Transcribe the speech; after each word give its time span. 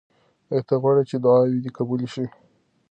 آیا 0.51 0.61
ته 0.67 0.73
غواړې 0.81 1.03
چې 1.09 1.15
دعاوې 1.23 1.59
دې 1.63 1.71
قبولې 1.77 2.07
شي؟ 2.13 2.25